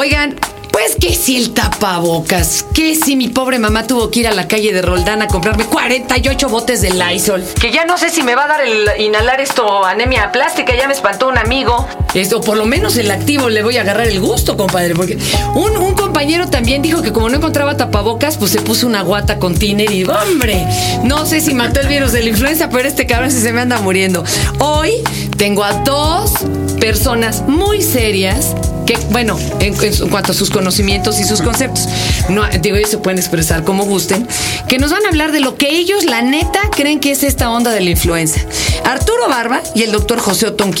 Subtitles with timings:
[0.00, 0.34] Oigan,
[0.72, 4.48] pues que si el tapabocas, que si mi pobre mamá tuvo que ir a la
[4.48, 7.44] calle de Roldán a comprarme 48 botes de Lysol.
[7.60, 10.86] Que ya no sé si me va a dar el inhalar esto anemia plástica, ya
[10.86, 11.86] me espantó un amigo.
[12.14, 15.18] Esto, por lo menos el activo le voy a agarrar el gusto, compadre, porque
[15.54, 19.38] un, un compañero también dijo que como no encontraba tapabocas, pues se puso una guata
[19.38, 20.66] con tiner y hombre,
[21.04, 23.60] no sé si mató el virus de la influenza, pero este cabrón sí se me
[23.60, 24.24] anda muriendo.
[24.60, 25.02] Hoy
[25.36, 26.32] tengo a dos
[26.80, 28.56] personas muy serias
[28.86, 29.74] que, bueno, en,
[30.08, 31.86] cuanto a sus conocimientos y sus conceptos,
[32.28, 34.26] no, digo, ellos se pueden expresar como gusten,
[34.66, 37.50] que nos van a hablar de lo que ellos, la neta, creen que es esta
[37.50, 38.40] onda de la influenza.
[38.84, 40.74] Arturo Barba y el doctor José Otón.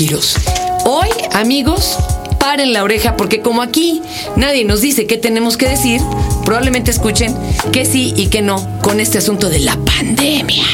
[0.84, 1.98] Hoy, amigos,
[2.38, 4.02] paren la oreja porque como aquí
[4.36, 6.00] nadie nos dice qué tenemos que decir,
[6.44, 7.36] probablemente escuchen
[7.70, 10.64] que sí y que no con este asunto de la pandemia.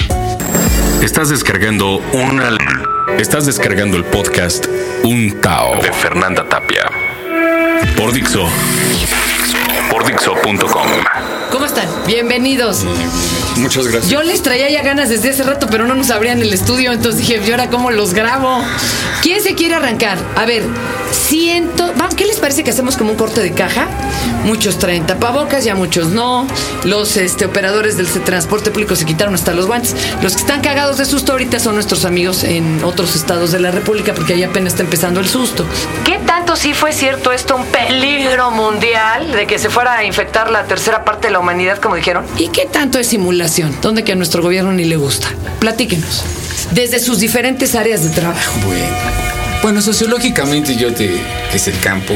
[1.03, 2.57] Estás descargando una.
[3.19, 4.67] Estás descargando el podcast
[5.03, 6.85] Un Tao de Fernanda Tapia.
[7.97, 8.47] Por Dixo.
[9.91, 11.56] Por Dixo.com.
[11.67, 12.07] ¿Cómo están?
[12.07, 12.85] Bienvenidos.
[13.57, 14.09] Muchas gracias.
[14.09, 17.23] Yo les traía ya ganas desde hace rato, pero no nos abrían el estudio, entonces
[17.23, 18.63] dije, ¿y ahora cómo los grabo?
[19.21, 20.17] ¿Quién se quiere arrancar?
[20.37, 20.63] A ver,
[21.11, 21.93] siento.
[22.17, 23.89] ¿qué les parece que hacemos como un corte de caja?
[24.45, 26.47] Muchos traen tapabocas, ya muchos no.
[26.85, 29.95] Los este, operadores del transporte público se quitaron hasta los guantes.
[30.23, 33.71] Los que están cagados de susto ahorita son nuestros amigos en otros estados de la
[33.71, 35.67] República, porque ahí apenas está empezando el susto.
[36.05, 40.51] ¿Qué tanto sí fue cierto esto, un peligro mundial de que se fuera a infectar
[40.51, 42.25] la tercera parte de la humanidad, como dijeron?
[42.37, 43.75] ¿Y qué tanto es simulación?
[43.81, 45.29] Donde que a nuestro gobierno ni le gusta.
[45.59, 46.23] Platíquenos.
[46.73, 48.53] Desde sus diferentes áreas de trabajo.
[48.65, 48.85] Bueno,
[49.63, 52.15] bueno, sociológicamente yo te, que es el campo,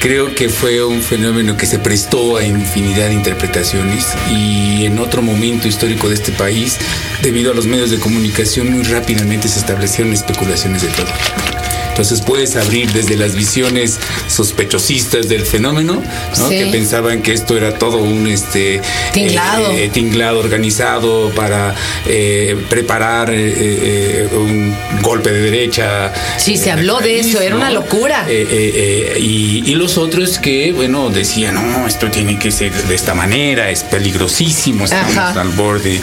[0.00, 5.22] creo que fue un fenómeno que se prestó a infinidad de interpretaciones y en otro
[5.22, 6.78] momento histórico de este país,
[7.22, 11.67] debido a los medios de comunicación, muy rápidamente se establecieron especulaciones de todo.
[11.98, 15.94] Entonces puedes abrir desde las visiones sospechosistas del fenómeno,
[16.36, 16.48] ¿no?
[16.48, 16.58] Sí.
[16.58, 18.80] que pensaban que esto era todo un este
[19.12, 19.72] Tinglado.
[19.72, 21.74] eh, tinglado organizado para
[22.06, 24.72] eh, preparar eh, eh, un
[25.02, 26.12] golpe de derecha.
[26.38, 28.26] Sí, se eh, habló de eso, era una locura.
[28.28, 32.72] Eh, eh, eh, y, y los otros que, bueno, decían, no, esto tiene que ser
[32.72, 35.40] de esta manera, es peligrosísimo, estamos Ajá.
[35.40, 36.00] al borde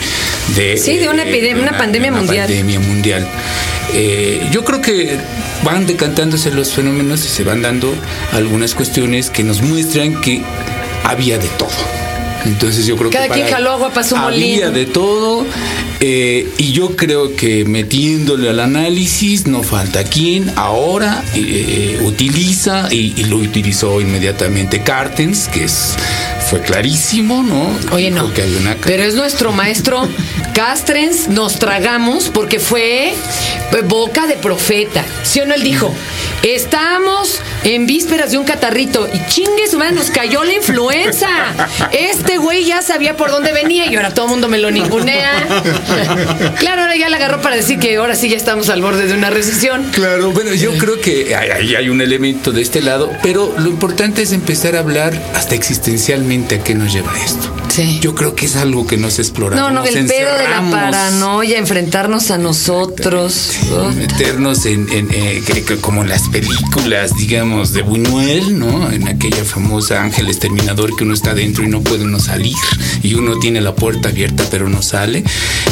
[0.54, 0.76] de...
[0.76, 2.46] Sí, de una epidemia, una pandemia una mundial.
[2.48, 3.26] pandemia mundial.
[3.94, 5.16] Eh, yo creo que
[5.64, 7.92] van decantándose los fenómenos y se van dando
[8.32, 10.42] algunas cuestiones que nos muestran que
[11.04, 11.70] había de todo.
[12.44, 14.70] Entonces yo creo Cada que quien jaló agua pa' su había molino.
[14.70, 15.44] de todo
[15.98, 23.14] eh, y yo creo que metiéndole al análisis no falta quien ahora eh, utiliza y,
[23.16, 25.96] y lo utilizó inmediatamente Cartens que es
[26.48, 28.32] fue clarísimo no Oye, no.
[28.32, 30.08] Que una Pero es nuestro maestro
[30.54, 33.12] Castrens, nos tragamos porque fue
[33.84, 35.04] boca de profeta.
[35.22, 35.54] ¿Sí o no?
[35.54, 35.92] Él dijo,
[36.42, 41.28] estamos en vísperas de un catarrito y chingue su madre, nos cayó la influenza.
[41.90, 45.32] Este güey ya sabía por dónde venía y ahora todo el mundo me lo ningunea.
[46.58, 49.14] Claro, ahora ya la agarró para decir que ahora sí ya estamos al borde de
[49.14, 49.84] una recesión.
[49.92, 53.68] Claro, bueno, yo creo que ahí hay, hay un elemento de este lado, pero lo
[53.68, 57.55] importante es empezar a hablar hasta existencialmente a qué nos lleva esto.
[57.76, 57.98] Sí.
[58.00, 59.54] Yo creo que es algo que nos explora.
[59.54, 63.50] No, no, nos el pedo de la paranoia, enfrentarnos a nosotros.
[63.70, 63.90] Oh.
[63.92, 68.90] meternos en, en, eh, que- que como en las películas, digamos, de Buñuel, ¿no?
[68.90, 72.54] En aquella famosa Ángel Exterminador que uno está dentro y no puede uno salir
[73.02, 75.22] y uno tiene la puerta abierta pero no sale.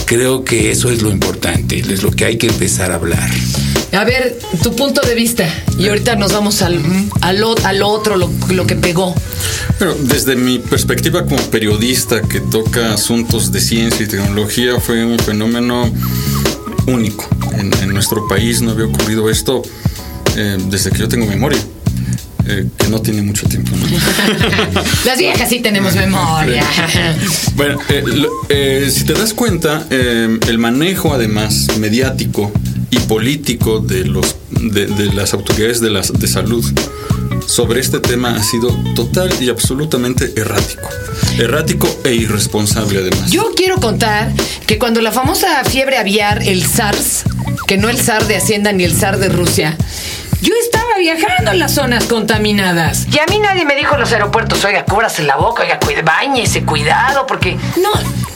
[0.06, 3.30] Creo que eso es lo importante, es lo que hay que empezar a hablar.
[3.92, 5.48] A ver, tu punto de vista.
[5.78, 6.80] Y ahorita nos vamos al,
[7.20, 9.14] al, al otro, lo, lo que pegó.
[9.78, 15.18] Bueno, desde mi perspectiva como periodista que toca asuntos de ciencia y tecnología, fue un
[15.18, 15.90] fenómeno
[16.86, 17.28] único.
[17.52, 19.62] En, en nuestro país no había ocurrido esto
[20.36, 21.60] eh, desde que yo tengo memoria,
[22.46, 23.72] eh, que no tiene mucho tiempo.
[23.76, 23.86] ¿no?
[25.04, 26.64] Las viejas sí tenemos memoria.
[27.56, 28.04] Bueno, eh,
[28.48, 32.52] eh, si te das cuenta, el manejo además mediático
[32.90, 36.64] y político de, los, de, de las autoridades de, las, de salud
[37.46, 40.88] sobre este tema ha sido total y absolutamente errático.
[41.38, 43.30] Errático e irresponsable además.
[43.30, 44.32] Yo quiero contar
[44.66, 47.24] que cuando la famosa fiebre aviar, el SARS,
[47.66, 49.76] que no el SAR de Hacienda ni el SAR de Rusia,
[50.42, 53.06] yo estaba viajando en las zonas contaminadas.
[53.12, 56.02] Y a mí nadie me dijo en los aeropuertos, oiga, cúbrase la boca, oiga, cuide,
[56.02, 57.90] bañese, cuidado, porque no,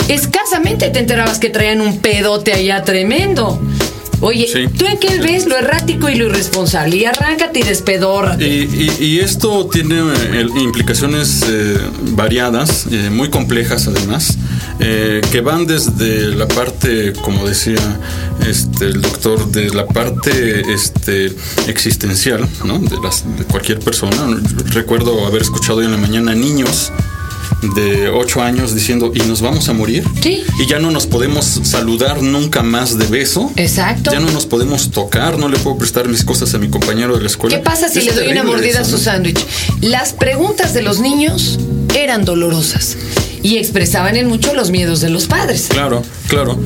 [0.09, 3.61] escasamente te enterabas que traían un pedote allá tremendo.
[4.21, 4.67] Oye, Sí.
[4.77, 6.97] ¿tú en qué ves lo errático y lo irresponsable?
[6.97, 8.45] Y arráncate y despedórrate.
[8.49, 11.79] Y, y- y esto tiene eh, implicaciones eh,
[12.17, 14.37] variadas, eh, muy complejas además,
[14.81, 17.81] eh, que van desde la parte, como decía
[18.47, 21.33] este, el doctor, de la parte este,
[21.67, 22.79] existencial ¿no?
[22.79, 24.17] de, las, de cualquier persona.
[24.67, 26.93] Recuerdo haber escuchado hoy en la mañana niños
[27.75, 30.05] de 8 años diciendo, ¿y nos vamos a morir?
[30.23, 30.45] Sí.
[30.61, 33.51] Y ya no nos podemos saludar nunca más de beso.
[33.57, 34.13] Exacto.
[34.13, 37.23] Ya no nos podemos tocar, no le puedo prestar mis cosas a mi compañero de
[37.23, 37.57] la escuela.
[37.57, 38.99] ¿Qué pasa si Es le doy una mordida a su ¿no?
[38.99, 39.45] sándwich?
[39.81, 41.59] Las preguntas de los niños
[41.97, 42.97] eran dolorosas
[43.43, 45.69] y expresaban en mucho los miedos de los padres.
[45.71, 46.59] Claro, claro.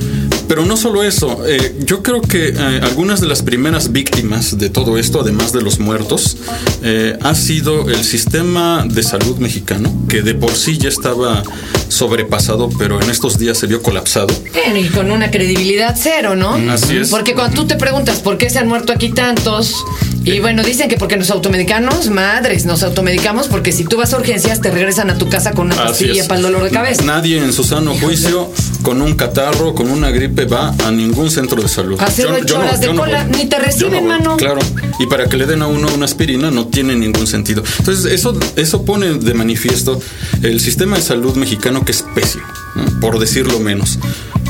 [0.49, 4.69] Pero no solo eso, eh, yo creo que eh, algunas de las primeras víctimas de
[4.69, 6.37] todo esto, además de los muertos,
[6.83, 11.43] eh, ha sido el sistema de salud mexicano, que de por sí ya estaba
[11.89, 14.35] sobrepasado, pero en estos días se vio colapsado.
[14.75, 16.55] Y con una credibilidad cero, ¿no?
[16.71, 17.09] Así es.
[17.09, 19.85] Porque cuando tú te preguntas por qué se han muerto aquí tantos,
[20.25, 24.19] y bueno, dicen que porque nos automedicamos, madres, nos automedicamos porque si tú vas a
[24.19, 27.03] urgencias te regresan a tu casa con una pastilla para el dolor de cabeza.
[27.05, 28.51] Nadie en su sano juicio,
[28.83, 32.01] con un catarro, con una gripe, va a ningún centro de salud.
[32.01, 33.37] Hacer ocho horas de cola, voy.
[33.39, 34.09] ni te Yo reciben, voy.
[34.09, 34.37] mano.
[34.37, 34.61] Claro.
[34.99, 37.63] Y para que le den a uno una aspirina no tiene ningún sentido.
[37.79, 40.01] Entonces, eso, eso pone de manifiesto
[40.43, 43.01] el sistema de salud mexicano que es pésimo, ¿no?
[43.01, 43.99] por decirlo menos.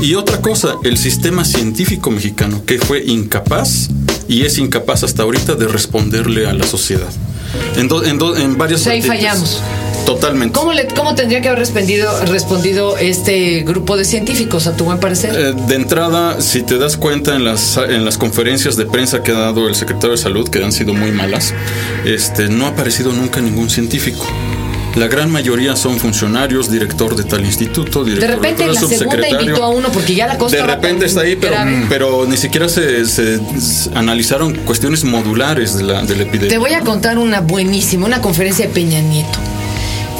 [0.01, 3.89] Y otra cosa, el sistema científico mexicano que fue incapaz
[4.27, 7.09] y es incapaz hasta ahorita de responderle a la sociedad.
[7.77, 9.61] En, do- en, do- en varios O sea, ahí fallamos.
[10.05, 10.53] Totalmente.
[10.59, 14.99] ¿Cómo, le, ¿Cómo tendría que haber respondido, respondido este grupo de científicos, a tu buen
[14.99, 15.33] parecer?
[15.33, 19.31] Eh, de entrada, si te das cuenta en las, en las conferencias de prensa que
[19.31, 21.53] ha dado el secretario de Salud, que han sido muy malas,
[22.05, 24.25] este, no ha aparecido nunca ningún científico.
[24.95, 29.27] La gran mayoría son funcionarios, director de tal instituto, de director repente en la segunda
[29.27, 31.55] invitó a uno porque ya la cosa De repente está ahí, pero,
[31.89, 36.49] pero ni siquiera se, se- se analizaron cuestiones modulares de la, de la epidemia.
[36.49, 39.39] Te voy a contar una buenísima, una conferencia de Peña Nieto.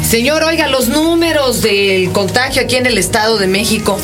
[0.10, 4.00] Señor, oiga, los números del contagio aquí en el Estado de México.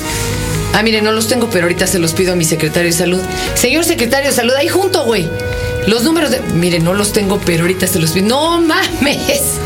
[0.73, 3.19] Ah, mire, no los tengo, pero ahorita se los pido a mi secretario de salud.
[3.55, 5.27] Señor secretario de salud, ahí junto, güey.
[5.87, 6.41] Los números de.
[6.53, 8.27] Mire, no los tengo, pero ahorita se los pido.
[8.27, 9.59] No mames.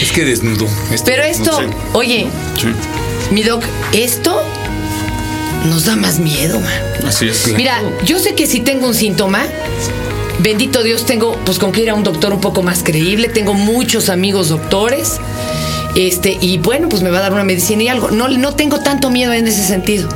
[0.00, 0.66] Es que desnudo.
[1.04, 1.60] Pero esto,
[1.92, 2.28] oye,
[2.60, 2.68] Sí,
[3.30, 3.62] mi doc,
[3.92, 4.42] esto
[5.68, 6.72] nos da más miedo, man.
[7.06, 7.48] así es.
[7.56, 9.44] Mira, yo sé que si tengo un síntoma,
[10.40, 13.54] bendito Dios, tengo pues con que ir a un doctor un poco más creíble, tengo
[13.54, 15.18] muchos amigos doctores.
[15.96, 18.10] Este, y bueno, pues me va a dar una medicina y algo.
[18.10, 20.08] No, no tengo tanto miedo en ese sentido.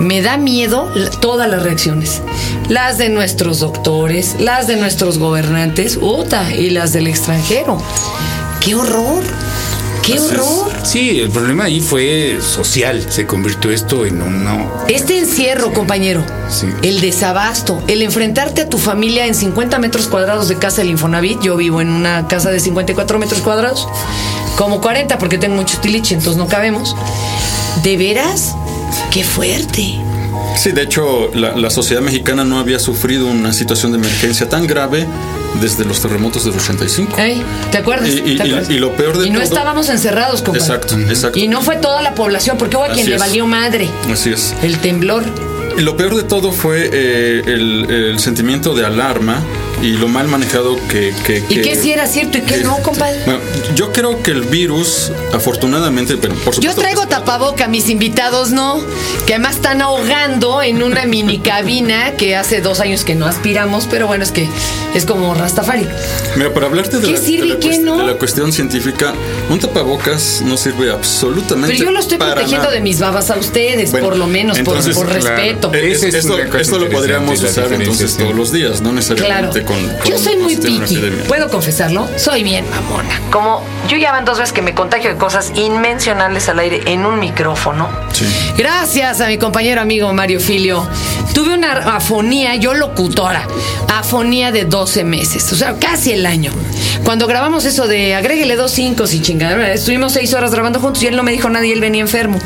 [0.00, 0.90] Me da miedo
[1.20, 2.22] todas las reacciones.
[2.70, 7.76] Las de nuestros doctores, las de nuestros gobernantes, uta, y las del extranjero.
[8.60, 9.22] ¡Qué horror!
[10.02, 10.72] ¡Qué horror!
[10.82, 13.06] Sí, el problema ahí fue social.
[13.10, 14.66] Se convirtió esto en una.
[14.88, 16.66] Este encierro, compañero, Sí.
[16.82, 21.40] el desabasto, el enfrentarte a tu familia en 50 metros cuadrados de casa del Infonavit,
[21.42, 23.86] yo vivo en una casa de 54 metros cuadrados,
[24.56, 26.96] como 40 porque tengo mucho tiliche, entonces no cabemos.
[27.82, 28.54] ¿De veras?
[29.10, 29.96] ¡Qué fuerte!
[30.56, 34.66] Sí, de hecho, la, la sociedad mexicana no había sufrido una situación de emergencia tan
[34.66, 35.06] grave
[35.60, 37.16] desde los terremotos del 85.
[37.18, 38.08] Ey, ¿Te acuerdas?
[38.10, 38.70] Y- y- ¿Te acuerdas?
[38.70, 40.60] y lo peor de Y no todo- estábamos encerrados, compadre.
[40.66, 41.38] Exacto, exacto.
[41.38, 43.88] Y no fue toda la población, porque hubo a quien le valió madre.
[44.12, 44.54] Así es.
[44.62, 45.24] El temblor.
[45.78, 49.42] Y lo peor de todo fue eh, el, el sentimiento de alarma
[49.82, 51.14] y lo mal manejado que...
[51.26, 53.20] que- ¿Y que- qué sí era cierto y qué que- no, compadre?
[53.24, 53.40] Bueno,
[53.74, 56.62] yo creo que el virus, afortunadamente, pero por supuesto...
[56.62, 58.80] Yo traigo tapaboca, mis invitados no,
[59.26, 63.86] que además están ahogando en una mini cabina que hace dos años que no aspiramos,
[63.90, 64.48] pero bueno, es que
[64.94, 65.86] es como Rastafari.
[66.36, 67.96] Mira, para hablarte de, ¿Qué la, sirve de la y qué cuest- no?
[67.98, 69.14] de la cuestión científica,
[69.48, 72.70] un tapabocas no sirve absolutamente Pero yo lo estoy protegiendo nada.
[72.72, 75.36] de mis babas a ustedes, Bueno, por lo menos, por- entonces, por, claro.
[75.36, 75.72] respeto.
[75.72, 79.50] Esa es esto, esto lo podríamos usar entonces todos los días, no Claro.
[79.70, 81.00] Con, Yo soy muy una piqui.
[81.28, 82.08] ¿Puedo confesarlo?
[82.16, 83.20] Soy bien mamona.
[83.30, 87.06] Como yo ya van dos veces que me contagio de cosas inmencionables al aire en
[87.06, 87.88] un micrófono.
[88.12, 88.26] Sí.
[88.56, 90.88] Gracias a mi compañero amigo Mario Filio.
[91.34, 93.46] Tuve una afonía, yo locutora,
[93.88, 96.52] afonía de 12 meses, o sea, casi el año.
[97.04, 101.06] Cuando grabamos eso de agréguele dos cinco y chingada, estuvimos seis horas grabando juntos y
[101.06, 102.38] él no me dijo nada y él venía enfermo.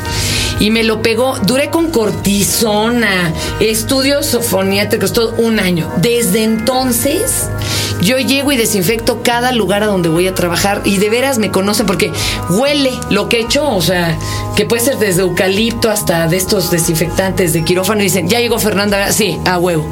[0.59, 5.91] Y me lo pegó, duré con cortisona, estudios foniátricos, todo un año.
[5.97, 7.49] Desde entonces,
[8.01, 11.51] yo llego y desinfecto cada lugar a donde voy a trabajar y de veras me
[11.51, 12.11] conocen porque
[12.49, 14.17] huele lo que he hecho, o sea,
[14.55, 18.59] que puede ser desde eucalipto hasta de estos desinfectantes de quirófano y dicen, ya llegó
[18.59, 19.89] Fernanda, sí, a huevo.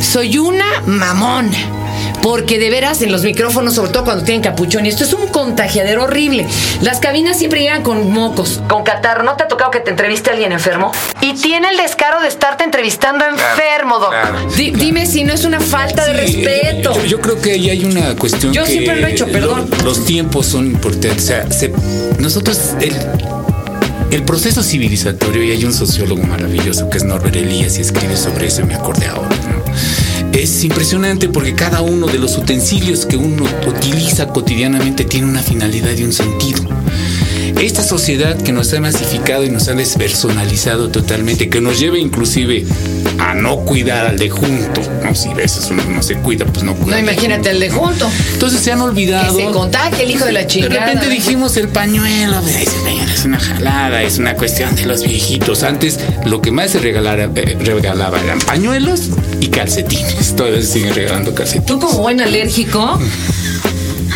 [0.00, 1.83] Soy una mamona.
[2.24, 5.28] Porque de veras en los micrófonos, sobre todo cuando tienen capuchón, y esto es un
[5.28, 6.46] contagiadero horrible.
[6.80, 9.22] Las cabinas siempre llegan con mocos, con catarro.
[9.24, 10.90] ¿No te ha tocado que te entreviste a alguien enfermo?
[11.20, 14.08] Y tiene el descaro de estarte entrevistando enfermo, doc.
[14.08, 16.94] claro, Dime si no es una falta de Sí, respeto.
[16.94, 18.54] Yo, yo creo que ahí hay una cuestión.
[18.54, 19.68] Yo que siempre lo he hecho, perdón.
[19.78, 21.24] lo- los tiempos son importantes.
[21.24, 21.74] O sea, se-
[22.18, 22.94] nosotros, el,
[24.10, 28.46] el proceso civilizatorio, y hay un sociólogo maravilloso que es Norbert Elias y escribe sobre
[28.46, 29.28] eso, y me acordé ahora.
[30.34, 35.96] Es impresionante porque cada uno de los utensilios que uno utiliza cotidianamente tiene una finalidad
[35.96, 36.60] y un sentido.
[37.60, 42.66] Esta sociedad que nos ha masificado y nos ha despersonalizado totalmente, que nos lleva inclusive
[43.18, 44.82] a no cuidar al de junto.
[45.02, 46.90] No, si a veces uno no se cuida, pues no cuida.
[46.90, 48.10] No, al de imagínate el de junto.
[48.34, 49.36] entonces se han Que olvidado.
[49.36, 50.86] se contagie el hijo de la de chingada.
[50.86, 55.62] repente dijimos el pañuelo, es una jalada, es una cuestión de los viejitos.
[55.62, 60.34] Antes lo que más se regalara- eh, regalaba eran pañuelos y calcetines.
[60.36, 61.66] Todavía se siguen regalando calcetines.
[61.66, 62.98] Tú como buen alérgico.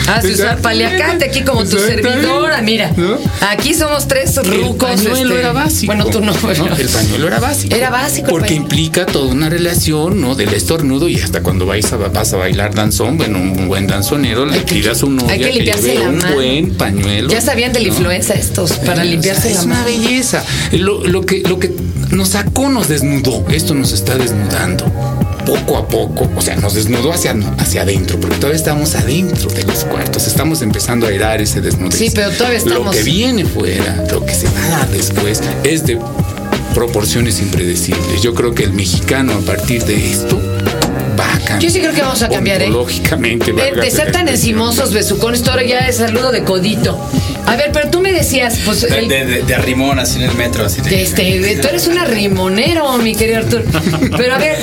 [0.09, 2.93] Has de usar paliacate aquí como tu servidora, mira.
[2.97, 3.19] ¿No?
[3.49, 4.91] Aquí somos tres rucos.
[5.01, 5.87] El pañuelo este, era básico.
[5.95, 6.33] Bueno, tú no.
[6.33, 7.75] pero- El pañuelo era básico.
[7.75, 10.35] Era básico Porque implica toda una relación, ¿no?
[10.35, 14.47] Del estornudo y hasta cuando vais a, vas a bailar danzón, bueno, un buen danzonero
[14.47, 16.35] le Hay que- tira a su novia hay que limpiarse lleve la un mano.
[16.35, 17.29] buen pañuelo.
[17.29, 17.95] Ya sabían de la ¿no?
[17.95, 19.87] influenza estos para Eh, limpiarse o sea, la es una mano.
[19.87, 20.45] belleza.
[20.73, 21.71] Lo, lo que, lo que
[22.11, 23.45] nos sacó nos desnudó.
[23.51, 24.85] Esto nos está desnudando.
[25.49, 29.63] Poco a poco, o sea, nos desnudó hacia, hacia adentro, porque todavía estamos adentro de
[29.65, 31.95] los cuartos, estamos empezando a herar ese desnudez.
[31.99, 35.41] Sí, pero todavía Lo estamos- que viene fuera, lo que se va a dar después,
[35.65, 35.99] es de
[36.75, 38.21] proporciones impredecibles.
[38.23, 40.39] Yo creo que el mexicano a partir de esto
[41.61, 42.69] Yo sí creo que vamos a cambiar, ¿eh?
[42.69, 46.99] Lógicamente, De, de ser tan encimosos, besucones, todo ya es saludo de codito.
[47.47, 48.83] A ver, pero tú me decías, pues.
[48.83, 51.03] De, el- de, de- de arrimón así en el metro, así de.
[51.03, 53.65] Este, tú eres un arrimonero, mi querido Arturo.
[54.17, 54.57] Pero a ver,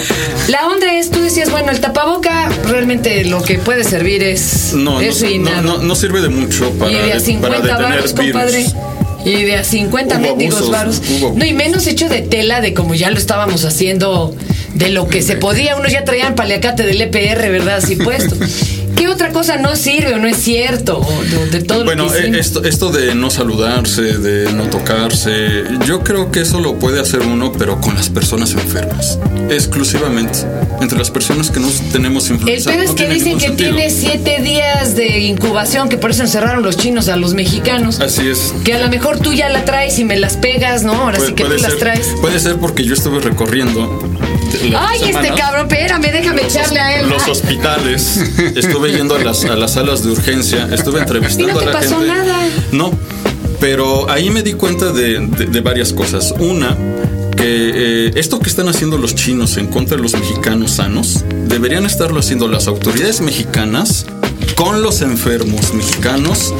[0.49, 5.01] la onda es, tú decías, bueno, el tapaboca realmente lo que puede servir es No,
[5.01, 5.61] eso no, y no, nada.
[5.61, 8.31] no- no sirve de mucho para, y de a de- 50 para detener varos, virus.
[8.33, 8.65] compadre.
[9.25, 11.01] Y de a 50 Hubo mendigos varos.
[11.35, 14.35] No, y menos hecho de tela de como ya lo estábamos haciendo,
[14.75, 15.75] de lo que se podía.
[15.75, 17.77] Unos ya traían paliacate del EPR, ¿verdad?
[17.77, 18.35] Así puesto.
[18.95, 21.05] ¿Qué otra cosa no sirve o no es cierto?
[21.29, 25.63] De, de todo Bueno, lo que eh, esto, esto de no saludarse, de no tocarse,
[25.85, 29.19] yo creo que eso lo puede hacer uno, pero con las personas enfermas.
[29.49, 30.39] Exclusivamente.
[30.81, 32.69] Entre las personas que no tenemos El influenza.
[32.71, 33.75] pedo es no que dicen que sentido.
[33.75, 37.99] tiene siete días de incubación, que por eso encerraron los chinos a los mexicanos.
[38.01, 38.53] Así es.
[38.63, 40.93] Que a lo mejor tú ya la traes y me las pegas, ¿no?
[40.93, 42.07] Ahora sí Puede, que tú puede las ser, traes.
[42.21, 43.99] puede ser porque yo estuve recorriendo.
[44.77, 47.09] Ay, este semanas cabrón, espérame, déjame echarle a él.
[47.09, 48.17] los hospitales,
[48.55, 51.97] estuve yendo a las, a las salas de urgencia, estuve entrevistando no a la pasó
[51.99, 52.07] gente.
[52.07, 52.37] nada.
[52.71, 52.91] No,
[53.59, 56.33] pero ahí me di cuenta de, de- de varias cosas.
[56.39, 56.75] Una,
[57.35, 61.85] que eh, esto que están haciendo los chinos en contra de los mexicanos sanos, deberían
[61.85, 64.05] estarlo haciendo las autoridades mexicanas
[64.55, 66.53] con los enfermos mexicanos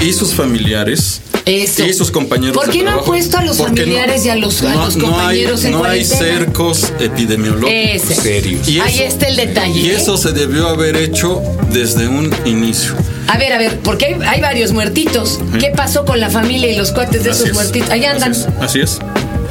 [0.00, 1.20] y sus familiares.
[1.44, 1.84] Eso.
[1.84, 3.06] Y sus compañeros ¿Por de qué no han trabajo.
[3.06, 6.04] puesto a los Porque familiares y a los- a los hay- compañeros en No hay
[6.04, 7.70] cercos epidemiológicos.
[7.72, 8.14] Ese.
[8.14, 8.68] serios.
[8.68, 9.80] Y Ahí eso- está el detalle.
[9.80, 9.96] Y ¿eh?
[9.96, 12.94] eso se debió haber hecho desde un inicio.
[13.28, 15.40] A ver, a ver, porque hay, hay varios muertitos.
[15.58, 17.54] ¿Qué pasó con la familia y los cuates de Así esos es.
[17.54, 17.90] muertitos?
[17.90, 18.30] Ahí andan.
[18.32, 18.60] Así es.
[18.60, 18.98] Así es.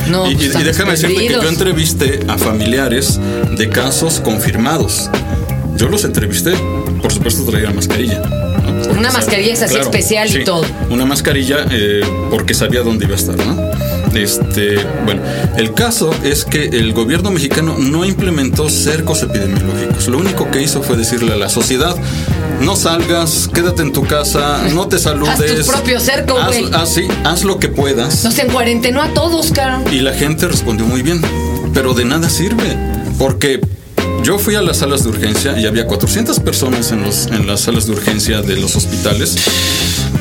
[0.09, 3.19] No, y, pues y- y déjame decirte que yo entrevisté a familiares
[3.57, 5.09] de casos confirmados.
[5.77, 6.53] Yo los entrevisté.
[7.01, 8.21] Por supuesto traía mascarilla.
[8.97, 10.65] Una mascarilla es así especial y todo.
[10.89, 13.71] Una mascarilla eh, porque sabía dónde iba a estar, ¿no?
[14.13, 14.75] Este,
[15.05, 15.21] bueno,
[15.57, 20.07] el caso es que el gobierno mexicano no implementó cercos epidemiológicos.
[20.09, 21.95] Lo único que hizo fue decirle a la sociedad,
[22.59, 25.65] no salgas, quédate en tu casa, no te saludes.
[25.65, 26.69] tu propio cerco, haz, güey.
[26.73, 28.23] haz- sí, haz lo que puedas.
[28.25, 29.81] Nos en cuarentenó a todos, caro.
[29.91, 31.21] Y la gente respondió muy bien,
[31.73, 32.77] pero de nada sirve,
[33.17, 33.61] porque
[34.23, 37.61] yo fui a las salas de urgencia y había 400 personas en, los, en las
[37.61, 39.35] salas de urgencia de los hospitales.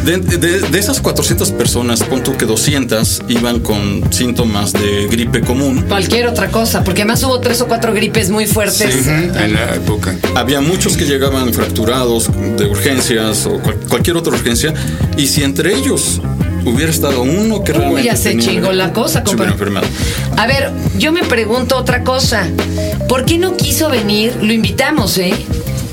[0.05, 5.43] De, de- de esas 400 personas, pon tú que 200 iban con síntomas de gripe
[5.43, 5.85] común.
[5.87, 9.07] Cualquier otra cosa, porque además hubo tres o cuatro gripes muy fuertes.
[9.07, 10.17] En la época.
[10.35, 14.73] Había muchos que llegaban fracturados de urgencias o cual- cualquier otra urgencia.
[15.19, 16.23] Y si entre ellos
[16.65, 18.05] hubiera estado uno que Uy, realmente.
[18.05, 19.55] ya se chingó la cosa, compadre.
[20.37, 22.47] A ver, yo me pregunto otra cosa.
[23.09, 24.37] ¿Por qué no quiso venir?
[24.43, 25.33] Lo invitamos, ¿eh?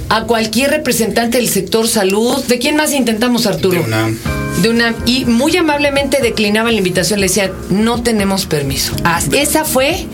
[0.09, 2.43] A cualquier representante del sector salud.
[2.45, 3.79] ¿De quién más intentamos, Arturo?
[3.79, 4.17] De UNAM.
[4.61, 4.95] De UNAM.
[5.05, 7.19] Y muy amablemente declinaba la invitación.
[7.19, 8.93] Le decía, no tenemos permiso.
[9.03, 10.05] Ah, esa fue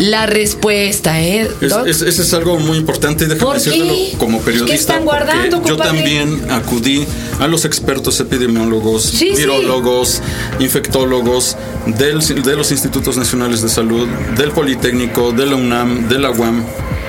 [0.00, 1.50] la respuesta, ¿eh?
[1.60, 1.86] Es, Doc?
[1.86, 4.72] es- ese es algo muy importante, déjame ¿Por decírtelo como periodista.
[4.72, 7.04] ¿Qué están guardando, porque yo también acudí
[7.40, 9.36] a los expertos epidemiólogos, Sí, sí.
[9.36, 10.20] virólogos,
[10.60, 16.30] infectólogos del- de los institutos nacionales de salud, del Politécnico, de la UNAM, de la
[16.30, 16.64] UAM,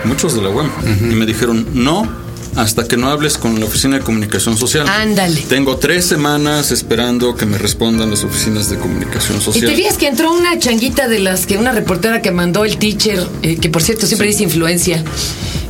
[0.06, 0.70] muchos de la UAM,
[1.02, 4.88] y me dijeron no hasta que no hables con la Oficina de Comunicación Social.
[4.88, 5.40] Ándale.
[5.48, 9.70] Tengo tres semanas esperando que me respondan las oficinas de comunicación Y social.
[9.72, 13.26] te fijas que entró una changuita de las que una reportera que mandó el teacher,
[13.44, 15.04] eh, que por cierto siempre dice influencia,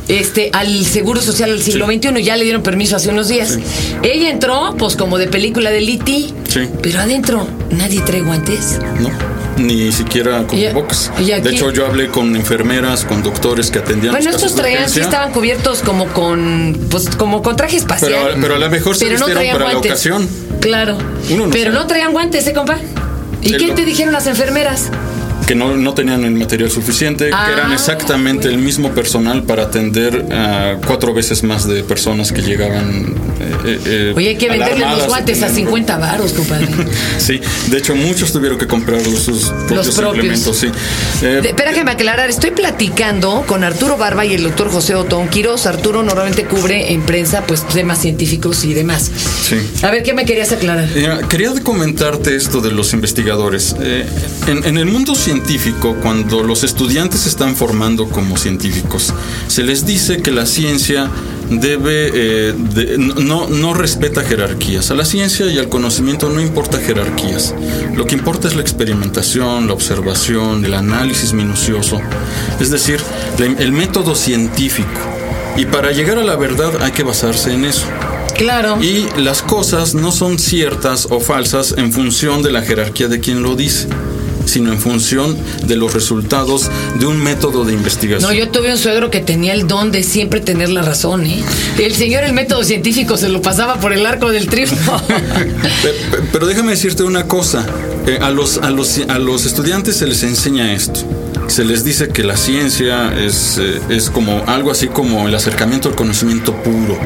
[0.08, 3.58] este, al Seguro Social del siglo XXI, ya le dieron permiso hace unos días.
[4.02, 6.60] Ella entró, pues como de película de Liti, Sí.
[6.82, 8.78] pero adentro nadie trae guantes.
[8.98, 9.10] No,
[9.66, 13.78] ni siquiera con Y- y aquí- De hecho, yo hablé con enfermeras, con doctores que
[13.78, 17.76] atendían Bueno, los casos estos traían, sí estaban cubiertos como con, pues como con traje
[17.76, 18.12] espacial.
[18.12, 20.28] Pero, pero a lo mejor se Pero no vistieron para la ocasión.
[20.60, 20.98] Claro.
[21.30, 21.74] Uno no pero sabe.
[21.82, 22.78] no traían guantes, ¿eh, compa?
[23.42, 24.90] ¿Y El qué te dijeron las enfermeras?
[25.50, 29.64] Que no, no tenían el material suficiente, Ah, que eran exactamente el mismo personal para
[29.64, 33.16] atender a cuatro veces más de personas que llegaban.
[33.64, 36.68] eh, eh, Oye, hay que venderle los guantes a teniendo- 50 varos, compadre.
[37.18, 40.14] Sí, de hecho muchos tuvieron que comprar los- sus propios, propios.
[40.14, 40.68] implementos, sí.
[41.22, 45.26] Eh, Espera que me aclarar, estoy platicando con Arturo Barba y el doctor José Otón
[45.30, 45.66] Quiroz.
[45.66, 49.10] Arturo normalmente cubre en prensa pues temas científicos y demás.
[49.42, 49.56] Sí.
[49.82, 50.88] A ver, ¿qué me querías aclarar?
[51.28, 53.74] Quería comentarte esto de los investigadores.
[53.82, 54.06] Eh,
[54.46, 55.39] en, en el mundo científico,
[56.02, 59.12] cuando los estudiantes se están formando como científicos,
[59.48, 61.08] se les dice que la ciencia
[61.50, 64.90] debe eh, de- no, no respeta jerarquías.
[64.90, 67.54] A la ciencia y al conocimiento no importa jerarquías.
[67.96, 72.00] Lo que importa es la experimentación, la observación, el análisis minucioso.
[72.60, 73.00] Es decir,
[73.38, 74.88] el método científico.
[75.56, 77.86] Y para llegar a la verdad hay que basarse en eso.
[78.36, 78.82] Claro.
[78.82, 83.42] Y las cosas no son ciertas o falsas en función de la jerarquía de quien
[83.42, 83.86] lo dice,
[84.50, 88.30] sino en función de los resultados de un método de investigación.
[88.30, 91.42] No, yo tuve un suegro que tenía el don de siempre tener la razón, ¿eh?
[91.78, 95.00] El señor, el método científico, se lo pasaba por el arco del triunfo.
[95.06, 97.66] Pe- pe- Pero déjame decirte una cosa.
[98.06, 101.00] Eh, a, los, a, los, a los estudiantes se les enseña esto.
[101.48, 105.88] Se les dice que la ciencia es, eh, es como algo así como el acercamiento
[105.88, 106.98] al conocimiento puro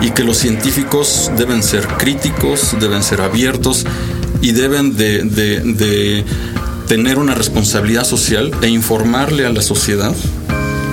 [0.00, 3.84] y que los científicos deben ser críticos, deben ser abiertos
[4.40, 6.24] y deben de, de- de
[6.92, 10.14] tener una responsabilidad social e informarle a la sociedad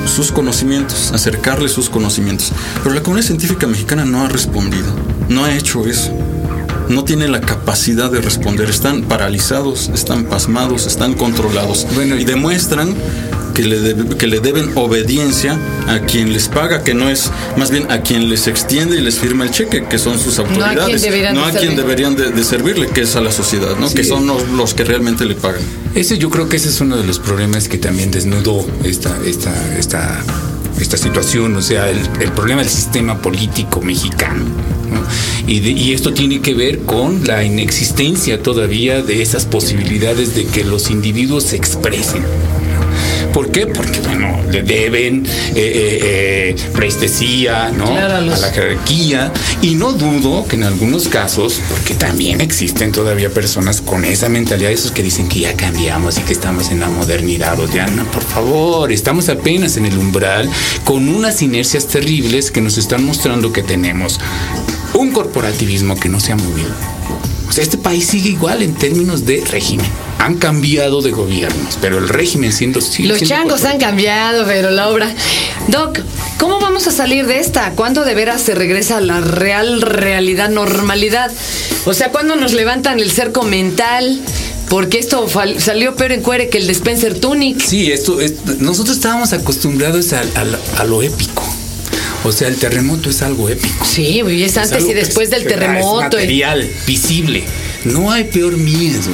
[0.05, 2.53] sus conocimientos, acercarle sus conocimientos.
[2.81, 4.87] Pero la comunidad científica mexicana no ha respondido,
[5.27, 6.13] no ha hecho eso.
[6.87, 12.23] No tiene la capacidad de responder, están paralizados, están pasmados, están controlados Bueno, y y-
[12.23, 12.95] demuestran
[13.59, 17.91] que le, que le deben obediencia a quien les paga, que no es más bien
[17.91, 21.01] a quien les extiende y les firma el cheque, que son sus a quien autoridades,
[21.01, 21.77] deberían no de a quien servir.
[21.77, 23.89] deberían de, de servirle, que es a la sociedad, ¿no?
[23.89, 23.95] Sí.
[23.95, 25.61] que son los, los que realmente le pagan.
[25.93, 29.53] Ese yo creo que ese es uno de los problemas que también desnudó esta, esta,
[29.77, 30.23] esta,
[30.79, 34.45] esta situación, o sea, el, el problema del sistema político mexicano.
[34.89, 35.03] ¿no?
[35.47, 40.45] Y, de- y esto tiene que ver con la inexistencia todavía de esas posibilidades de
[40.45, 42.23] que los individuos se expresen.
[43.33, 43.67] ¿Por qué?
[43.67, 47.85] Porque, bueno, le deben eh, eh, eh, pleistesía, ¿no?
[47.85, 49.31] Claro, a la jerarquía.
[49.61, 54.71] Y no dudo que en algunos casos, porque también existen todavía personas con esa mentalidad,
[54.71, 58.03] esos que dicen que ya cambiamos y que estamos en la modernidad, o ya, no,
[58.05, 60.49] por favor, estamos apenas en el umbral
[60.83, 64.19] con unas inercias terribles que nos están mostrando que tenemos
[64.93, 66.71] un corporativismo que no se ha movido.
[67.47, 70.08] O sea, este país sigue igual en términos de régimen.
[70.19, 74.69] Han cambiado de gobiernos, pero el régimen siendo sigue Los siendo changos han cambiado, pero
[74.69, 75.13] la obra.
[75.69, 75.99] Doc,
[76.37, 77.71] ¿cómo vamos a salir de esta?
[77.71, 81.31] ¿Cuándo de veras se regresa a la real realidad, normalidad?
[81.85, 84.19] O sea, ¿cuándo nos levantan el cerco mental?
[84.69, 85.25] Porque esto
[85.57, 87.59] salió peor en cuere que el de Spencer Tunic.
[87.59, 91.43] Sí, esto, es- nosotros estábamos acostumbrados a, a- a lo épico.
[92.25, 93.85] O sea, el terremoto es algo épico.
[93.85, 96.17] Sí, es Es antes y después es- del es terremoto.
[96.17, 97.43] y- material, visible.
[97.85, 99.09] No hay peor miedo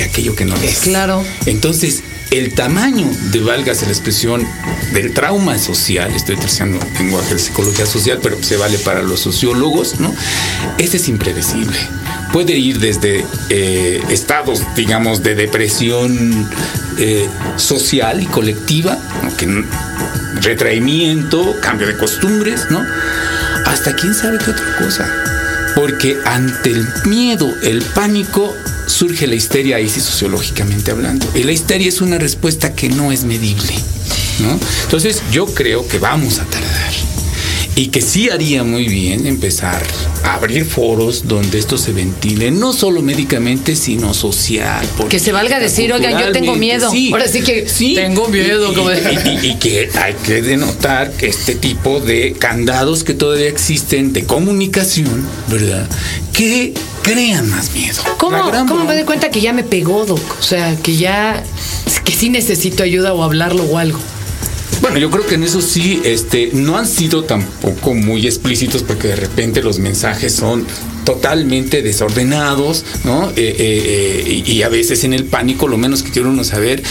[0.00, 0.80] que aquello que no ves.
[0.82, 1.22] Claro.
[1.46, 4.46] Entonces, el tamaño de, válgase la expresión,
[4.94, 10.00] del trauma social, estoy utilizando lenguaje de psicología social, pero se vale para los sociólogos,
[10.00, 10.14] ¿no?
[10.78, 11.76] Ese es impredecible.
[12.32, 16.48] Puede ir desde eh, estados, digamos, de depresión
[16.98, 19.36] eh, social y colectiva, ¿no?
[19.36, 19.64] que
[20.40, 22.82] retraimiento, cambio de costumbres, ¿no?
[23.66, 25.12] Hasta quién sabe qué otra cosa.
[25.74, 28.56] Porque ante el miedo, el pánico,
[28.90, 31.26] surge la histeria, ahí sí sociológicamente hablando.
[31.34, 33.72] Y la histeria es una respuesta que no es medible.
[34.40, 34.58] ¿no?
[34.84, 36.92] Entonces yo creo que vamos a tardar.
[37.76, 39.82] Y que sí haría muy bien empezar
[40.24, 44.84] a abrir foros donde esto se ventile, no solo médicamente, sino social.
[45.08, 46.90] Que se valga decir, oigan, yo tengo miedo.
[47.12, 48.96] Ahora sí que tengo miedo, Y, como- y-
[49.46, 54.24] y- y que hay que denotar que este tipo de candados que todavía existen de
[54.24, 55.88] comunicación, ¿verdad?
[56.34, 58.02] Que crean más miedo.
[58.18, 60.20] ¿Cómo, ¿Cómo me doy cuenta que ya me pegó, Doc?
[60.38, 61.42] O sea, que ya,
[62.04, 63.98] que sí necesito ayuda o hablarlo o algo.
[64.80, 69.08] Bueno, yo creo que en eso sí, este, no han sido tampoco muy explícitos porque
[69.08, 70.66] de repente los mensajes son
[71.14, 73.30] totalmente desordenados, ¿no?
[73.30, 76.84] Eh, eh, eh, y a veces en el pánico lo menos que quiere uno saber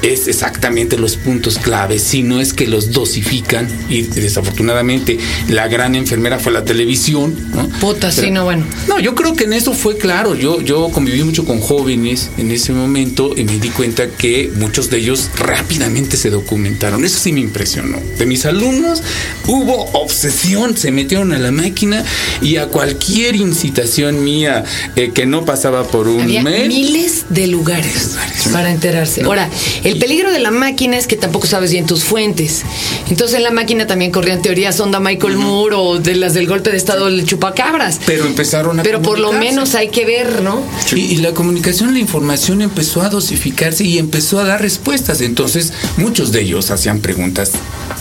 [0.00, 5.94] es exactamente los puntos claves, si no es que los dosifican y desafortunadamente la gran
[5.94, 7.68] enfermera fue la televisión, ¿no?
[7.80, 8.64] Puta, sí, no, bueno.
[8.88, 12.50] No, yo creo que en eso fue claro, yo, yo conviví mucho con jóvenes en
[12.50, 17.32] ese momento y me di cuenta que muchos de ellos rápidamente se documentaron, eso sí
[17.32, 17.98] me impresionó.
[18.16, 19.02] De mis alumnos
[19.46, 22.04] hubo obsesión, se metieron a la máquina
[22.40, 23.36] y a cualquier
[23.66, 26.68] incitación mía eh, que no pasaba por un Había mail.
[26.68, 28.16] miles de lugares
[28.52, 29.22] para enterarse.
[29.22, 29.50] Ahora,
[29.84, 32.62] el peligro de la máquina es que tampoco sabes bien tus fuentes.
[33.10, 36.70] Entonces en la máquina también corrían teorías onda Michael Moore o de las del golpe
[36.70, 38.00] de estado del chupacabras.
[38.06, 40.62] Pero empezaron a Pero por lo menos hay que ver, ¿no?
[40.94, 45.20] Y, y la comunicación, la información empezó a dosificarse y empezó a dar respuestas.
[45.20, 47.52] Entonces, muchos de ellos hacían preguntas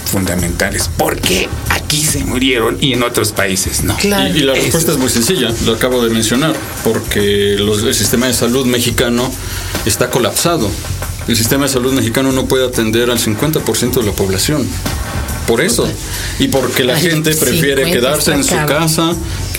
[0.06, 0.90] fundamentales.
[0.98, 3.96] ¿Por qué aquí se murieron y en otros países no?
[3.98, 4.34] Claro.
[4.36, 4.62] Y, y la Eso.
[4.64, 9.32] respuesta es muy sencilla, lo acabo de mencionar, porque los- el sistema de salud mexicano
[9.86, 10.70] está colapsado.
[11.28, 14.68] El sistema de salud mexicano no puede atender al 50% de la población.
[15.48, 15.88] Por eso.
[16.40, 19.14] Y porque la Ay, gente prefiere 50 quedarse en su casa,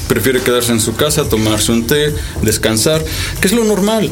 [0.08, 3.04] prefiere quedarse en su casa, tomarse un té, descansar,
[3.40, 4.10] que es lo normal.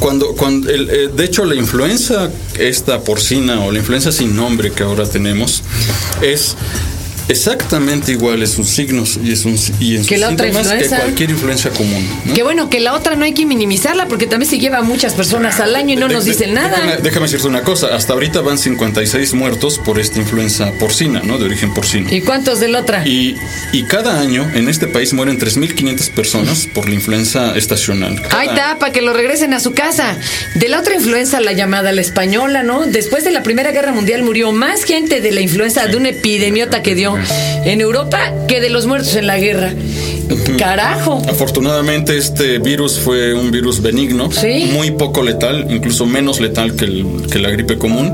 [0.00, 4.72] Cuando, cuando el, eh, de hecho, la influenza esta porcina o la influenza sin nombre
[4.72, 5.62] que ahora tenemos
[6.22, 6.56] es
[7.28, 10.74] exactamente igual en sus signos y sus, y en sus Que la otra síntomas que
[10.74, 10.96] influenza.
[10.98, 12.08] cualquier influencia común.
[12.24, 12.34] ¿no?
[12.34, 15.14] Que bueno, que la otra no hay que minimizarla porque también se lleva a muchas
[15.14, 16.98] personas al año y no De- nos de- dicen nada.
[17.02, 21.38] déjame decirte una cosa, hasta ahorita van 56 muertos por esta influenza porcina, ¿no?
[21.38, 22.08] De origen porcino.
[22.12, 23.06] ¿Y cuántos de la otra?
[23.06, 23.36] Y,
[23.72, 28.20] y cada año en este país mueren 3.500 personas por la influenza estacional.
[28.22, 30.16] Cada Ahí está, para que lo regresen a su casa.
[30.54, 32.86] De la otra influenza, la llamada la española, ¿no?
[32.86, 36.82] Después de la Primera Guerra Mundial murió más gente de la influenza de una epidemiota
[36.82, 37.15] que dio
[37.64, 39.72] en Europa que de los muertos en la guerra.
[40.58, 41.22] Carajo.
[41.28, 44.70] Afortunadamente este virus fue un virus benigno, Sí.
[44.72, 48.12] muy poco letal, incluso menos letal que, el- que la gripe común,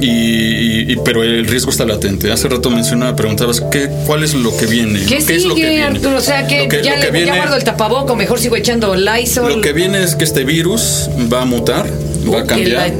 [0.00, 2.32] y, y- y- pero el riesgo está latente.
[2.32, 5.60] Hace rato mencionaba, preguntabas ¿qué, cuál es lo que viene, ¿Qué, ¿Qué es lo que
[5.62, 5.84] sigue, viene?
[5.84, 6.16] Arturo?
[6.18, 8.56] O sea, que, que- ya, lo que le, viene- ya guardo el tapaboco, mejor sigo
[8.56, 9.54] echando Lysol.
[9.56, 11.86] Lo que viene es que este virus va a mutar,
[12.32, 12.92] va a cambiar.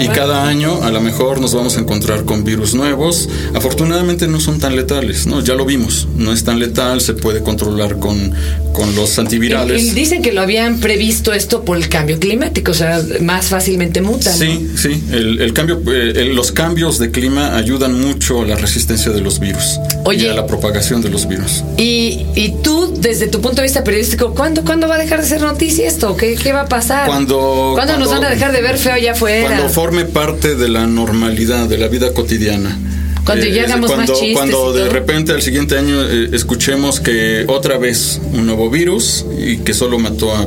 [0.00, 3.28] Y cada año a lo mejor nos vamos a encontrar con virus nuevos.
[3.54, 5.40] Afortunadamente no son tan letales, ¿no?
[5.40, 6.06] Ya lo vimos.
[6.16, 8.32] No es tan letal, se puede controlar con,
[8.72, 9.82] con los antivirales.
[9.82, 13.46] Y- y dicen que lo habían previsto esto por el cambio climático, o sea, más
[13.46, 14.32] fácilmente mutan.
[14.38, 14.44] ¿no?
[14.44, 15.02] Sí, sí.
[15.12, 19.38] El, el cambio, eh, los cambios de clima ayudan mucho a la resistencia de los
[19.40, 20.26] virus Oye.
[20.26, 21.62] y a la propagación de los virus.
[21.76, 25.28] Y, y tú, desde tu punto de vista periodístico, ¿cuándo, ¿cuándo va a dejar de
[25.28, 26.16] ser noticia esto?
[26.16, 27.06] ¿Qué, qué va a pasar?
[27.06, 29.46] Cuando- ¿Cuándo nos cuando- van a dejar de ver feo allá afuera?
[29.48, 32.78] Cuando forme parte de la normalidad, de la vida cotidiana.
[33.24, 34.92] Cuando ya es hagamos más cuando, chistes Cuando de todo.
[34.92, 39.98] repente al siguiente año eh, escuchemos que otra vez un nuevo virus y que solo
[39.98, 40.46] mató a,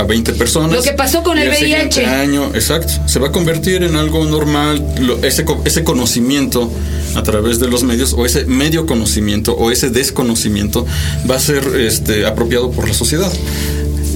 [0.00, 0.72] a 20 personas.
[0.72, 2.06] Lo que pasó con el siguiente VIH.
[2.06, 4.82] año, exacto, se va a convertir en algo normal.
[5.02, 6.72] Lo- ese, ese conocimiento
[7.14, 10.86] a través de los medios o ese medio conocimiento o ese desconocimiento
[11.30, 13.30] va a ser este, apropiado por la sociedad.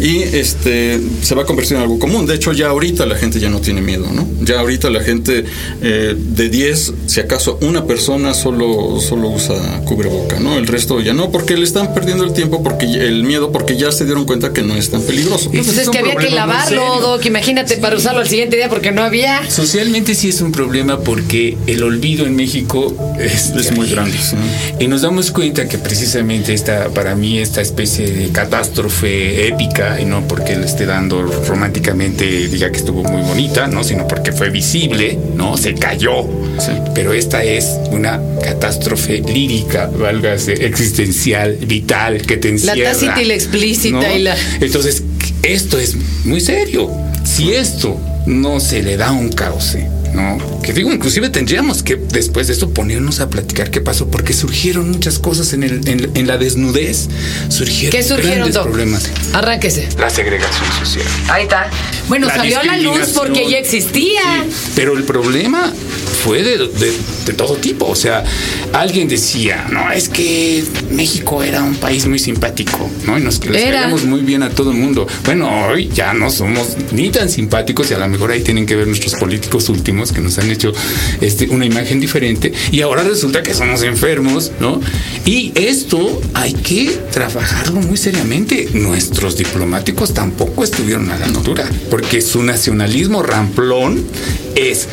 [0.01, 2.27] Y este se va a convertir en algo común.
[2.27, 4.29] De hecho, ya ahorita la gente ya no tiene miedo, ¿no?
[4.43, 5.45] Ya ahorita la gente
[5.83, 10.57] eh, de 10, si acaso una persona solo, solo usa cubreboca, ¿no?
[10.57, 13.91] El resto ya no, porque le están perdiendo el tiempo, porque el miedo, porque ya
[13.93, 15.51] se dieron cuenta que no es tan peligroso.
[15.51, 17.01] Pues es que había que lavarlo.
[17.01, 17.25] Doc.
[17.25, 19.49] Imagínate para usarlo al siguiente día porque no había.
[19.51, 24.37] Socialmente sí es un problema porque el olvido en México es, Es muy grande, sí.
[24.79, 30.05] Y nos damos cuenta que precisamente esta, para mí, esta especie de catástrofe épica, y
[30.05, 34.51] no porque le esté dando románticamente, diga que estuvo muy bonita, no, sino porque fue
[34.51, 36.23] visible, no, se cayó.
[36.59, 36.73] Sí.
[36.99, 42.91] Pero esta es una catástrofe lírica, válgase, existencial, vital, que te La encierra.
[42.91, 44.17] tácita y la explícita ¿no?
[44.17, 45.05] y la- Entonces,
[45.45, 46.91] esto es muy serio.
[47.23, 50.39] Si esto no se le da un cauce, ¿no?
[50.61, 54.91] Que digo, inclusive tendríamos que después de esto ponernos a platicar qué pasó, porque surgieron
[54.91, 57.07] muchas cosas en, el, en, en la desnudez.
[57.49, 58.65] Surgieron, ¿Qué surgieron, grandes Doc?
[58.65, 59.05] problemas.
[59.35, 59.89] Arránquese.
[60.01, 61.07] La segregación social.
[61.29, 61.71] Ahí está.
[62.09, 64.21] Bueno, La salió a la luz porque ya existía.
[64.51, 65.73] Sí, pero el problema
[66.23, 66.93] fue de, de-
[67.27, 67.87] de todo tipo.
[67.87, 68.25] O sea,
[68.73, 73.19] alguien decía, no, es que México era un país muy simpático, ¿no?
[73.19, 75.07] Y nos caíamos muy bien a todo el mundo.
[75.25, 78.77] Bueno, hoy ya no somos ni tan simpáticos y a lo mejor ahí tienen que
[78.77, 80.73] ver nuestros políticos últimos que nos han hecho
[81.21, 82.53] este, una imagen diferente.
[82.73, 84.81] Y ahora resulta que somos enfermos, ¿no?
[85.27, 88.69] Y esto hay que trabajarlo muy seriamente.
[88.73, 94.05] Nuestros diplomáticos tampoco estuvieron a la altura, porque su nacionalismo ramplón
[94.57, 94.89] es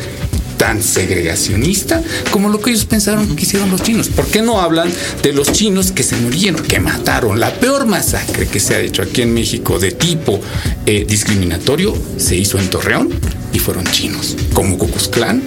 [0.56, 4.08] tan segregacionista como lo que ellos pensaron que hicieron los chinos.
[4.08, 4.92] ¿Por qué no hablan
[5.22, 7.40] de los chinos que se murieron, que mataron?
[7.40, 10.40] La peor masacre que se ha hecho aquí en México de tipo
[10.86, 13.10] eh, discriminatorio se hizo en Torreón
[13.56, 15.42] y fueron chinos, como Cucus Clan,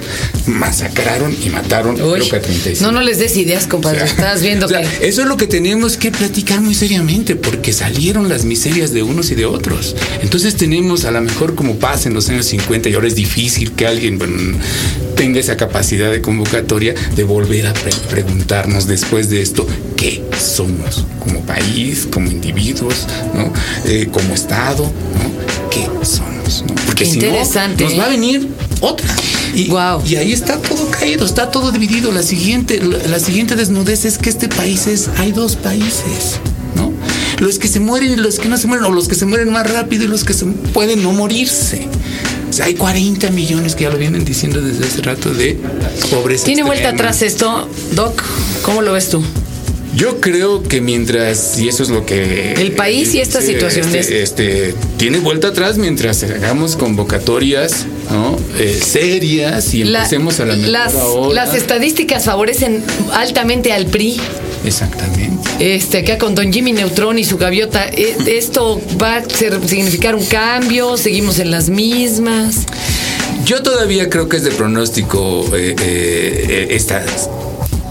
[0.48, 2.84] masacraron y mataron Uy, creo que a 35.
[2.86, 4.04] no, no les des ideas, compadre.
[4.04, 5.08] Estás viendo O sea, que.
[5.08, 9.32] Eso es lo que tenemos que platicar muy seriamente, porque salieron las miserias de unos
[9.32, 9.96] y de otros.
[10.22, 13.72] Entonces tenemos a lo mejor como pasa en los años 50 y ahora es difícil
[13.74, 14.58] que alguien bueno,
[15.16, 21.06] tenga esa capacidad de convocatoria de volver a pre- preguntarnos después de esto qué somos
[21.20, 23.52] como país, como individuos, ¿no?
[23.86, 25.70] Eh, como Estado, ¿no?
[25.70, 26.64] ¿Qué somos?
[26.68, 26.74] ¿no?
[27.00, 28.50] Porque Qué si no, interesante, nos va a venir
[28.82, 29.08] otra.
[29.54, 30.04] Y, Guau.
[30.06, 32.12] y ahí está todo caído, está todo dividido.
[32.12, 36.40] La siguiente, la, la siguiente desnudez es que este país es, hay dos países,
[36.76, 36.92] ¿no?
[37.40, 39.50] Los que se mueren y los que no se mueren, o los que se mueren
[39.50, 41.88] más rápido y los que se pueden no morirse.
[42.50, 45.58] O sea, hay 40 millones que ya lo vienen diciendo desde hace rato de
[46.12, 46.44] pobreza.
[46.44, 48.22] ¿Tiene vuelta atrás esto, Doc?
[48.64, 49.24] ¿Cómo lo ves tú?
[49.96, 52.54] Yo creo que mientras, y eso es lo que...
[52.54, 53.96] El país y estas Sí, situaciones.
[54.10, 58.38] Este, este, tiene vuelta atrás mientras hagamos convocatorias ¿no?
[58.60, 60.94] Eh, serias y La- empecemos a la las,
[61.34, 64.20] las estadísticas favorecen altamente al PRI.
[64.64, 65.50] Exactamente.
[65.60, 70.16] Este, acá con Don Jimmy Neutron y su gaviota, eh, ¿esto va a ser- significar
[70.16, 70.98] un cambio?
[70.98, 72.58] ¿Seguimos en las mismas?
[73.46, 77.04] Yo todavía creo que es de pronóstico eh, eh, esta,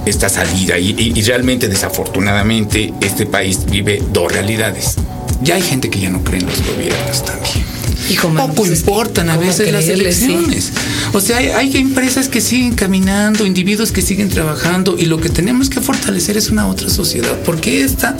[0.08, 4.94] esta salida y, y- y realmente desafortunadamente este país vive dos realidades.
[5.42, 7.64] Ya hay gente que ya no cree en los gobiernos también.
[8.10, 9.90] Hijo, Poco pues importan a ¿cómo veces las sí?
[9.90, 10.72] elecciones.
[11.12, 15.28] O sea, hay, hay empresas que siguen caminando, individuos que siguen trabajando y lo que
[15.28, 18.16] tenemos que fortalecer es una otra sociedad, porque esta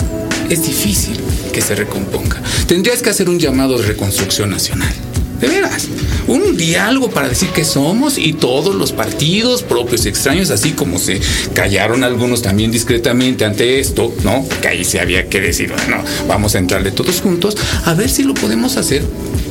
[0.51, 1.19] es difícil
[1.53, 2.41] que se recomponga.
[2.67, 4.93] Tendrías que hacer un llamado de reconstrucción nacional.
[5.41, 5.89] De veras,
[6.27, 10.99] un diálogo para decir que somos y todos los partidos propios y extraños, así como
[10.99, 11.21] se
[11.55, 14.47] callaron algunos también discretamente ante esto, ¿no?
[14.61, 18.25] Que ahí se había que decir, bueno, vamos a entrarle todos juntos, a ver si
[18.25, 19.05] lo podemos hacer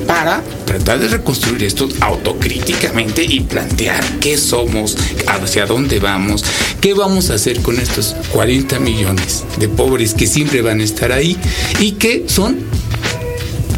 [0.08, 4.97] para tratar de reconstruir esto autocríticamente y plantear qué somos,
[5.28, 6.43] hacia dónde vamos,
[6.82, 11.12] qué vamos a hacer con estos 40 millones de pobres que siempre van a estar
[11.12, 11.38] ahí
[11.80, 12.58] y que son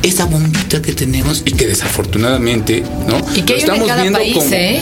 [0.01, 3.17] esa bombita que tenemos y que desafortunadamente, ¿no?
[3.35, 4.81] Y que hay una en cada país, como- ¿eh?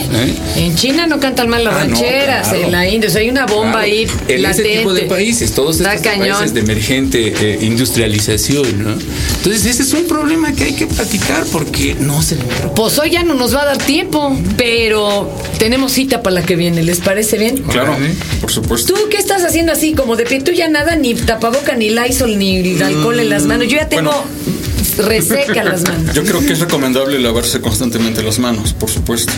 [0.56, 2.64] En China no cantan mal las Ah, no, rancheras, claro.
[2.64, 3.78] en la India, o sea, hay una bomba Claro.
[3.86, 4.68] ahí En latente.
[4.70, 6.28] ese tipo de países, todos Está estos cañón.
[6.36, 8.90] países de emergente eh, industrialización, ¿no?
[9.36, 12.42] Entonces ese es un problema que hay que platicar porque no se le.
[12.74, 16.56] Pues hoy ya no nos va a dar tiempo, pero tenemos cita para la que
[16.56, 17.58] viene, ¿les parece bien?
[17.62, 17.96] Claro,
[18.40, 18.94] por supuesto.
[18.94, 20.40] ¿Tú qué estás haciendo así como de pie?
[20.40, 23.66] Tú ya nada, ni tapaboca, ni Lysol, ni alcohol en las manos.
[23.68, 24.12] Yo ya tengo
[24.98, 26.14] reseca las manos.
[26.14, 29.32] Yo creo que es recomendable lavarse constantemente las manos, por supuesto.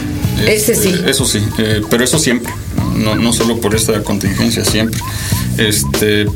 [0.46, 0.94] Ese sí.
[1.06, 2.52] Eso sí, eh, pero eso siempre,
[2.96, 5.00] no, no solo por esta contingencia, siempre.
[5.58, 6.26] Este,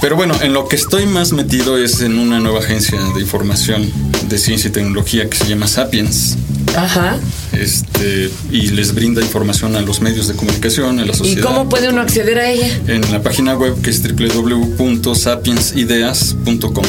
[0.00, 3.90] pero bueno, en lo que estoy más metido es en una nueva agencia de información
[4.28, 6.36] de ciencia y tecnología que se llama Sapiens.
[6.74, 7.18] Ajá.
[7.52, 11.44] Este, y les brinda información a los medios de comunicación, a la ¿Y sociedad.
[11.44, 12.68] cómo puede uno acceder a ella?
[12.86, 16.84] En la página web que es www.sapiensideas.com.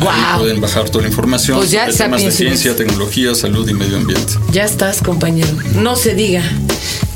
[0.00, 3.74] Ahí pueden bajar toda la información Pues ya sobre temas de ciencia, tecnología, salud y
[3.74, 4.34] medio ambiente.
[4.52, 5.48] Ya estás, compañero.
[5.74, 6.42] No se diga.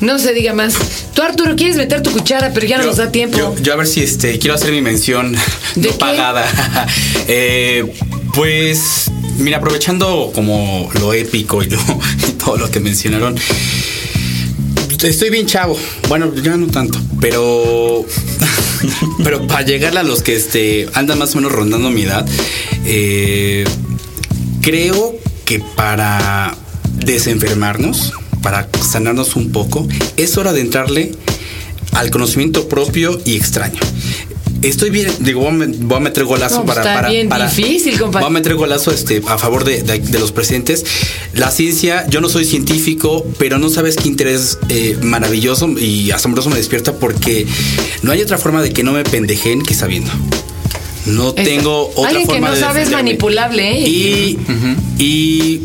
[0.00, 0.74] No se diga más.
[1.14, 3.36] Tú, Arturo, quieres meter tu cuchara, pero ya no nos da tiempo.
[3.36, 5.32] Yo, yo a ver si este quiero hacer mi mención
[5.74, 5.98] ¿De no qué?
[5.98, 6.46] pagada.
[7.28, 7.92] Eh,
[8.34, 11.78] pues mira, aprovechando como lo épico y, lo-
[12.28, 13.36] y todo lo que mencionaron.
[15.02, 15.78] Estoy bien chavo.
[16.08, 18.04] Bueno, ya no tanto, pero
[19.24, 22.26] pero para llegarle a los que este andan más o menos rondando mi edad,
[22.84, 23.64] eh,
[24.60, 25.14] creo
[25.44, 26.54] que para
[27.04, 28.12] desenfermarnos,
[28.42, 31.12] para sanarnos un poco, es hora de entrarle
[31.92, 33.80] al conocimiento propio y extraño.
[34.62, 37.09] Estoy bien, digo, voy a, me- voy a meter golazo No, pues para, está para,
[37.11, 38.27] bien para- difícil, compadre.
[38.27, 40.85] Voy a meter golazo este, a favor de, de- de los presentes.
[41.33, 46.51] La ciencia, yo no soy científico, pero no sabes qué interés eh, maravilloso y asombroso
[46.51, 47.46] me despierta porque
[48.03, 50.11] no hay otra forma de que no me pendejen que sabiendo.
[51.07, 53.11] No tengo otra Alguien que forma no de sabe es defenderme.
[53.12, 53.88] manipulable, ¿eh?
[53.88, 54.38] Y,
[54.99, 55.61] y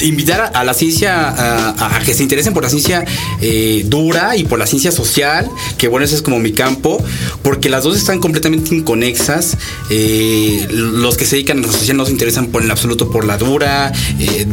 [0.00, 3.04] invitar a, la ciencia a que se interesen por la ciencia
[3.40, 7.02] eh, dura y por la ciencia social, que bueno, ese es como mi campo,
[7.42, 9.56] porque las dos están completamente inconexas.
[9.90, 13.24] Eh, los que se dedican a la social no se interesan por en absoluto por
[13.24, 13.92] la dura.
[14.18, 14.46] eh,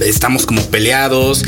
[0.00, 1.42] estamos como peleados.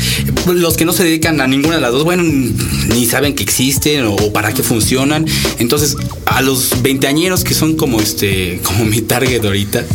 [0.47, 4.05] Los que no se dedican a ninguna de las dos, bueno, ni saben que existen
[4.05, 5.25] o, para qué funcionan.
[5.59, 9.85] Entonces, a los veinteañeros que son como este, como mi target ahorita.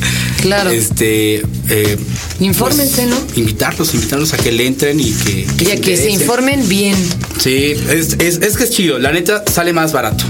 [0.42, 0.70] Claro.
[0.70, 1.42] Este.
[1.68, 1.96] Eh,
[2.40, 3.16] Infórmense, pues, ¿no?
[3.36, 5.46] Invitarlos, invitarlos a que le entren y que.
[5.60, 6.96] Y a que se informen bien.
[7.38, 8.98] Sí, es, es, es que es chido.
[8.98, 10.24] La neta sale más barato.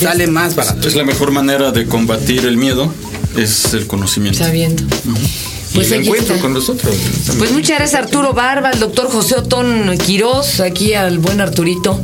[0.00, 0.88] Sale más barato.
[0.88, 2.92] Es la mejor manera de combatir el miedo,
[3.36, 4.38] es el conocimiento.
[4.40, 4.82] Sabiendo.
[4.82, 6.42] y Pues el encuentro está.
[6.42, 6.94] con nosotros.
[7.38, 12.00] Pues muchas gracias Arturo Barba, al doctor José Otón Quirós, aquí al buen Arturito.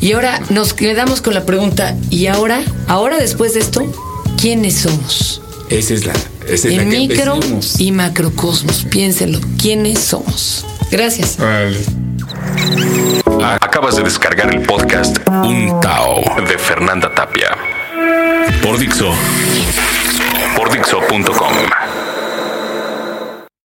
[0.00, 3.82] Y ahora nos quedamos con la pregunta, ¿y ahora, ahora después de esto,
[4.40, 5.42] quiénes somos?
[5.68, 6.12] Esa es la,
[6.48, 7.80] esa es la que micro empezamos.
[7.80, 10.64] y macrocosmos, piénsenlo, ¿quiénes somos?
[10.90, 11.36] Gracias.
[11.38, 11.78] Vale.
[13.60, 17.48] Acabas de descargar el podcast Un Tao de Fernanda Tapia.
[18.62, 19.12] Por Dixo.
[20.56, 21.99] Por Dixo.com.